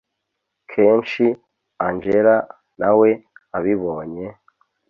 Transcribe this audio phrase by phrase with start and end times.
[0.71, 1.25] kenshi
[1.85, 2.35] angella
[2.79, 3.09] nawe
[3.57, 4.25] abibonye